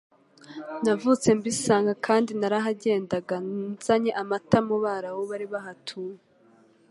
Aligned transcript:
navutse 0.83 1.27
mbisanga 1.37 1.93
kandi 2.05 2.31
narahagendaga 2.39 3.35
nzanye 3.73 4.11
amata 4.21 4.57
mu 4.67 4.75
Barabu 4.83 5.21
bari 5.31 5.47
bahatuye 5.53 6.19